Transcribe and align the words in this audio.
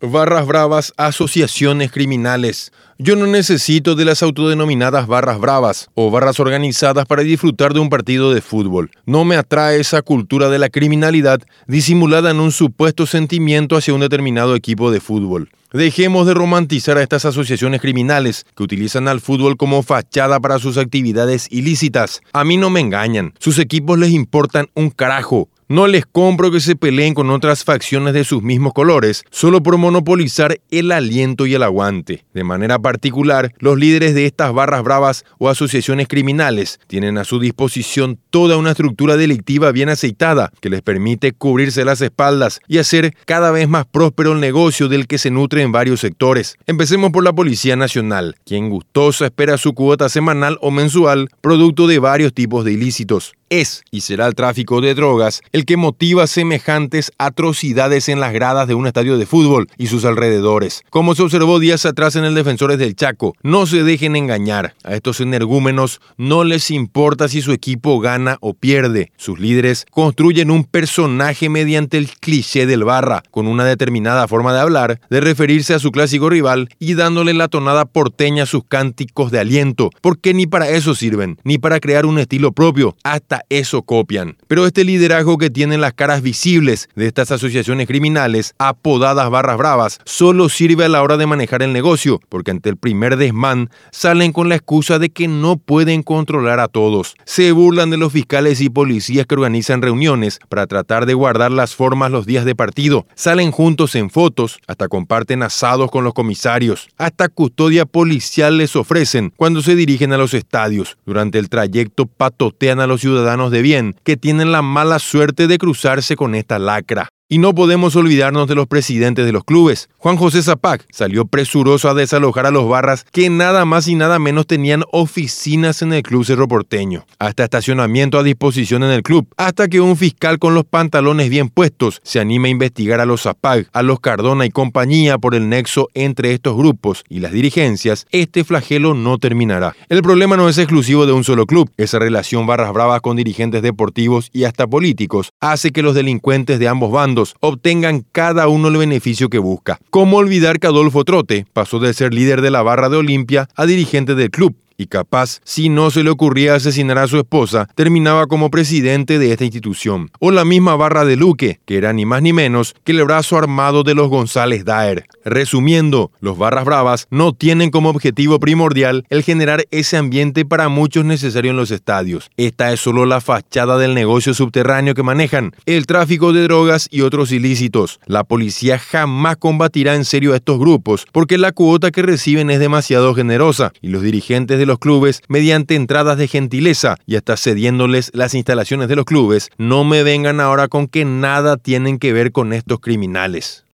Barras 0.00 0.46
bravas, 0.46 0.92
asociaciones 0.96 1.90
criminales. 1.90 2.70
Yo 2.98 3.16
no 3.16 3.26
necesito 3.26 3.96
de 3.96 4.04
las 4.04 4.22
autodenominadas 4.22 5.08
barras 5.08 5.40
bravas 5.40 5.90
o 5.94 6.08
barras 6.12 6.38
organizadas 6.38 7.04
para 7.04 7.24
disfrutar 7.24 7.74
de 7.74 7.80
un 7.80 7.90
partido 7.90 8.32
de 8.32 8.40
fútbol. 8.40 8.92
No 9.06 9.24
me 9.24 9.34
atrae 9.34 9.80
esa 9.80 10.02
cultura 10.02 10.50
de 10.50 10.60
la 10.60 10.68
criminalidad 10.68 11.40
disimulada 11.66 12.30
en 12.30 12.38
un 12.38 12.52
supuesto 12.52 13.06
sentimiento 13.06 13.76
hacia 13.76 13.92
un 13.92 13.98
determinado 13.98 14.54
equipo 14.54 14.92
de 14.92 15.00
fútbol. 15.00 15.50
Dejemos 15.72 16.28
de 16.28 16.34
romantizar 16.34 16.96
a 16.96 17.02
estas 17.02 17.24
asociaciones 17.24 17.80
criminales 17.80 18.46
que 18.56 18.62
utilizan 18.62 19.08
al 19.08 19.20
fútbol 19.20 19.56
como 19.56 19.82
fachada 19.82 20.38
para 20.38 20.60
sus 20.60 20.78
actividades 20.78 21.48
ilícitas. 21.50 22.20
A 22.32 22.44
mí 22.44 22.56
no 22.56 22.70
me 22.70 22.78
engañan, 22.78 23.34
sus 23.40 23.58
equipos 23.58 23.98
les 23.98 24.10
importan 24.10 24.68
un 24.74 24.90
carajo. 24.90 25.48
No 25.70 25.86
les 25.86 26.06
compro 26.06 26.50
que 26.50 26.60
se 26.60 26.76
peleen 26.76 27.12
con 27.12 27.28
otras 27.28 27.62
facciones 27.62 28.14
de 28.14 28.24
sus 28.24 28.42
mismos 28.42 28.72
colores, 28.72 29.22
solo 29.30 29.62
por 29.62 29.76
monopolizar 29.76 30.58
el 30.70 30.90
aliento 30.90 31.44
y 31.44 31.52
el 31.52 31.62
aguante. 31.62 32.24
De 32.32 32.42
manera 32.42 32.78
particular, 32.78 33.52
los 33.58 33.76
líderes 33.76 34.14
de 34.14 34.24
estas 34.24 34.54
barras 34.54 34.82
bravas 34.82 35.26
o 35.36 35.50
asociaciones 35.50 36.08
criminales 36.08 36.80
tienen 36.86 37.18
a 37.18 37.24
su 37.24 37.38
disposición 37.38 38.18
toda 38.30 38.56
una 38.56 38.70
estructura 38.70 39.18
delictiva 39.18 39.70
bien 39.70 39.90
aceitada 39.90 40.50
que 40.62 40.70
les 40.70 40.80
permite 40.80 41.32
cubrirse 41.32 41.84
las 41.84 42.00
espaldas 42.00 42.60
y 42.66 42.78
hacer 42.78 43.14
cada 43.26 43.50
vez 43.50 43.68
más 43.68 43.84
próspero 43.84 44.32
el 44.32 44.40
negocio 44.40 44.88
del 44.88 45.06
que 45.06 45.18
se 45.18 45.30
nutre 45.30 45.60
en 45.60 45.70
varios 45.70 46.00
sectores. 46.00 46.56
Empecemos 46.66 47.10
por 47.10 47.24
la 47.24 47.34
Policía 47.34 47.76
Nacional, 47.76 48.36
quien 48.46 48.70
gustosa 48.70 49.26
espera 49.26 49.58
su 49.58 49.74
cuota 49.74 50.08
semanal 50.08 50.56
o 50.62 50.70
mensual, 50.70 51.28
producto 51.42 51.86
de 51.86 51.98
varios 51.98 52.32
tipos 52.32 52.64
de 52.64 52.72
ilícitos 52.72 53.34
es 53.50 53.82
y 53.90 54.00
será 54.02 54.26
el 54.26 54.34
tráfico 54.34 54.80
de 54.80 54.94
drogas 54.94 55.42
el 55.52 55.64
que 55.64 55.76
motiva 55.76 56.26
semejantes 56.26 57.12
atrocidades 57.18 58.08
en 58.08 58.20
las 58.20 58.32
gradas 58.32 58.68
de 58.68 58.74
un 58.74 58.86
estadio 58.86 59.18
de 59.18 59.26
fútbol 59.26 59.68
y 59.76 59.86
sus 59.86 60.04
alrededores. 60.04 60.82
Como 60.90 61.14
se 61.14 61.22
observó 61.22 61.58
días 61.58 61.86
atrás 61.86 62.16
en 62.16 62.24
el 62.24 62.34
Defensores 62.34 62.78
del 62.78 62.96
Chaco, 62.96 63.34
no 63.42 63.66
se 63.66 63.82
dejen 63.82 64.16
engañar. 64.16 64.74
A 64.84 64.94
estos 64.94 65.20
energúmenos 65.20 66.00
no 66.16 66.44
les 66.44 66.70
importa 66.70 67.28
si 67.28 67.42
su 67.42 67.52
equipo 67.52 68.00
gana 68.00 68.38
o 68.40 68.54
pierde. 68.54 69.12
Sus 69.16 69.38
líderes 69.38 69.86
construyen 69.90 70.50
un 70.50 70.64
personaje 70.64 71.48
mediante 71.48 71.98
el 71.98 72.10
cliché 72.10 72.66
del 72.66 72.84
barra, 72.84 73.22
con 73.30 73.46
una 73.46 73.64
determinada 73.64 74.28
forma 74.28 74.52
de 74.52 74.60
hablar, 74.60 75.00
de 75.10 75.20
referirse 75.20 75.74
a 75.74 75.78
su 75.78 75.90
clásico 75.90 76.30
rival 76.30 76.68
y 76.78 76.94
dándole 76.94 77.34
la 77.34 77.48
tonada 77.48 77.84
porteña 77.84 78.44
a 78.44 78.46
sus 78.46 78.64
cánticos 78.64 79.30
de 79.30 79.40
aliento, 79.40 79.90
porque 80.00 80.34
ni 80.34 80.46
para 80.46 80.68
eso 80.68 80.94
sirven, 80.94 81.38
ni 81.44 81.58
para 81.58 81.80
crear 81.80 82.06
un 82.06 82.18
estilo 82.18 82.52
propio, 82.52 82.96
hasta 83.02 83.37
eso 83.48 83.82
copian. 83.82 84.36
Pero 84.46 84.66
este 84.66 84.84
liderazgo 84.84 85.38
que 85.38 85.50
tienen 85.50 85.80
las 85.80 85.94
caras 85.94 86.22
visibles 86.22 86.88
de 86.94 87.06
estas 87.06 87.30
asociaciones 87.30 87.86
criminales, 87.86 88.54
apodadas 88.58 89.30
barras 89.30 89.58
bravas, 89.58 89.98
solo 90.04 90.48
sirve 90.48 90.84
a 90.84 90.88
la 90.88 91.02
hora 91.02 91.16
de 91.16 91.26
manejar 91.26 91.62
el 91.62 91.72
negocio, 91.72 92.20
porque 92.28 92.50
ante 92.50 92.68
el 92.70 92.76
primer 92.76 93.16
desmán 93.16 93.70
salen 93.90 94.32
con 94.32 94.48
la 94.48 94.56
excusa 94.56 94.98
de 94.98 95.10
que 95.10 95.28
no 95.28 95.56
pueden 95.56 96.02
controlar 96.02 96.60
a 96.60 96.68
todos. 96.68 97.14
Se 97.24 97.52
burlan 97.52 97.90
de 97.90 97.96
los 97.96 98.12
fiscales 98.12 98.60
y 98.60 98.70
policías 98.70 99.26
que 99.26 99.34
organizan 99.34 99.82
reuniones 99.82 100.40
para 100.48 100.66
tratar 100.66 101.06
de 101.06 101.14
guardar 101.14 101.50
las 101.50 101.74
formas 101.74 102.10
los 102.10 102.26
días 102.26 102.44
de 102.44 102.54
partido. 102.54 103.06
Salen 103.14 103.50
juntos 103.50 103.94
en 103.94 104.10
fotos, 104.10 104.58
hasta 104.66 104.88
comparten 104.88 105.42
asados 105.42 105.90
con 105.90 106.04
los 106.04 106.14
comisarios. 106.14 106.88
Hasta 106.98 107.28
custodia 107.28 107.86
policial 107.86 108.56
les 108.56 108.76
ofrecen 108.76 109.32
cuando 109.36 109.62
se 109.62 109.74
dirigen 109.74 110.12
a 110.12 110.18
los 110.18 110.34
estadios. 110.34 110.98
Durante 111.06 111.38
el 111.38 111.48
trayecto 111.48 112.06
patotean 112.06 112.80
a 112.80 112.86
los 112.86 113.00
ciudadanos 113.00 113.27
de 113.36 113.62
bien 113.62 113.94
que 114.04 114.16
tienen 114.16 114.52
la 114.52 114.62
mala 114.62 114.98
suerte 114.98 115.46
de 115.46 115.58
cruzarse 115.58 116.16
con 116.16 116.34
esta 116.34 116.58
lacra. 116.58 117.08
Y 117.30 117.36
no 117.36 117.54
podemos 117.54 117.94
olvidarnos 117.94 118.48
de 118.48 118.54
los 118.54 118.68
presidentes 118.68 119.26
de 119.26 119.32
los 119.32 119.44
clubes. 119.44 119.90
Juan 119.98 120.16
José 120.16 120.42
Zapac 120.42 120.86
salió 120.90 121.26
presuroso 121.26 121.90
a 121.90 121.94
desalojar 121.94 122.46
a 122.46 122.50
los 122.50 122.66
barras 122.66 123.04
que 123.12 123.28
nada 123.28 123.66
más 123.66 123.86
y 123.86 123.96
nada 123.96 124.18
menos 124.18 124.46
tenían 124.46 124.84
oficinas 124.92 125.82
en 125.82 125.92
el 125.92 126.02
club 126.02 126.24
cerro 126.24 126.48
porteño, 126.48 127.04
hasta 127.18 127.44
estacionamiento 127.44 128.18
a 128.18 128.22
disposición 128.22 128.82
en 128.82 128.92
el 128.92 129.02
club, 129.02 129.28
hasta 129.36 129.68
que 129.68 129.82
un 129.82 129.98
fiscal 129.98 130.38
con 130.38 130.54
los 130.54 130.64
pantalones 130.64 131.28
bien 131.28 131.50
puestos 131.50 132.00
se 132.02 132.18
anime 132.18 132.48
a 132.48 132.52
investigar 132.52 132.98
a 132.98 133.04
los 133.04 133.24
Zapac, 133.24 133.68
a 133.74 133.82
los 133.82 134.00
Cardona 134.00 134.46
y 134.46 134.50
compañía 134.50 135.18
por 135.18 135.34
el 135.34 135.50
nexo 135.50 135.88
entre 135.92 136.32
estos 136.32 136.56
grupos 136.56 137.04
y 137.10 137.20
las 137.20 137.32
dirigencias, 137.32 138.06
este 138.10 138.42
flagelo 138.42 138.94
no 138.94 139.18
terminará. 139.18 139.76
El 139.90 140.00
problema 140.00 140.38
no 140.38 140.48
es 140.48 140.56
exclusivo 140.56 141.04
de 141.04 141.12
un 141.12 141.24
solo 141.24 141.44
club, 141.44 141.70
esa 141.76 141.98
relación 141.98 142.46
barras 142.46 142.72
bravas 142.72 143.02
con 143.02 143.18
dirigentes 143.18 143.60
deportivos 143.60 144.30
y 144.32 144.44
hasta 144.44 144.66
políticos 144.66 145.32
hace 145.40 145.72
que 145.72 145.82
los 145.82 145.94
delincuentes 145.94 146.58
de 146.58 146.68
ambos 146.68 146.90
bandos 146.90 147.17
obtengan 147.40 148.04
cada 148.12 148.48
uno 148.48 148.68
el 148.68 148.76
beneficio 148.76 149.28
que 149.28 149.38
busca. 149.38 149.78
¿Cómo 149.90 150.18
olvidar 150.18 150.58
que 150.58 150.66
Adolfo 150.66 151.04
Trote 151.04 151.46
pasó 151.52 151.78
de 151.78 151.94
ser 151.94 152.14
líder 152.14 152.42
de 152.42 152.50
la 152.50 152.62
barra 152.62 152.88
de 152.88 152.96
Olimpia 152.96 153.48
a 153.54 153.66
dirigente 153.66 154.14
del 154.14 154.30
club? 154.30 154.56
Y 154.78 154.86
capaz, 154.86 155.40
si 155.42 155.68
no 155.68 155.90
se 155.90 156.04
le 156.04 156.10
ocurría 156.10 156.54
asesinar 156.54 156.98
a 156.98 157.08
su 157.08 157.18
esposa, 157.18 157.68
terminaba 157.74 158.26
como 158.28 158.48
presidente 158.48 159.18
de 159.18 159.32
esta 159.32 159.44
institución. 159.44 160.10
O 160.20 160.30
la 160.30 160.44
misma 160.44 160.76
barra 160.76 161.04
de 161.04 161.16
Luque, 161.16 161.58
que 161.66 161.76
era 161.76 161.92
ni 161.92 162.06
más 162.06 162.22
ni 162.22 162.32
menos 162.32 162.76
que 162.84 162.92
el 162.92 163.04
brazo 163.04 163.36
armado 163.36 163.82
de 163.82 163.96
los 163.96 164.08
González 164.08 164.64
Daer. 164.64 165.06
Resumiendo, 165.24 166.12
los 166.20 166.38
barras 166.38 166.64
bravas 166.64 167.08
no 167.10 167.32
tienen 167.32 167.70
como 167.70 167.90
objetivo 167.90 168.38
primordial 168.38 169.04
el 169.10 169.24
generar 169.24 169.64
ese 169.72 169.96
ambiente 169.96 170.44
para 170.44 170.68
muchos 170.68 171.04
necesario 171.04 171.50
en 171.50 171.56
los 171.56 171.72
estadios. 171.72 172.30
Esta 172.36 172.72
es 172.72 172.78
solo 172.78 173.04
la 173.04 173.20
fachada 173.20 173.78
del 173.78 173.94
negocio 173.94 174.32
subterráneo 174.32 174.94
que 174.94 175.02
manejan, 175.02 175.56
el 175.66 175.86
tráfico 175.86 176.32
de 176.32 176.44
drogas 176.44 176.86
y 176.92 177.00
otros 177.00 177.32
ilícitos. 177.32 177.98
La 178.06 178.22
policía 178.22 178.78
jamás 178.78 179.38
combatirá 179.38 179.96
en 179.96 180.04
serio 180.04 180.34
a 180.34 180.36
estos 180.36 180.60
grupos 180.60 181.04
porque 181.12 181.36
la 181.36 181.50
cuota 181.50 181.90
que 181.90 182.02
reciben 182.02 182.48
es 182.50 182.60
demasiado 182.60 183.12
generosa 183.12 183.72
y 183.82 183.88
los 183.88 184.02
dirigentes 184.02 184.56
de 184.56 184.67
los 184.68 184.78
clubes 184.78 185.22
mediante 185.26 185.74
entradas 185.74 186.16
de 186.16 186.28
gentileza 186.28 186.96
y 187.06 187.16
hasta 187.16 187.36
cediéndoles 187.36 188.12
las 188.14 188.34
instalaciones 188.34 188.88
de 188.88 188.94
los 188.94 189.04
clubes, 189.04 189.50
no 189.58 189.82
me 189.82 190.04
vengan 190.04 190.38
ahora 190.40 190.68
con 190.68 190.86
que 190.86 191.04
nada 191.04 191.56
tienen 191.56 191.98
que 191.98 192.12
ver 192.12 192.30
con 192.30 192.52
estos 192.52 192.78
criminales. 192.78 193.64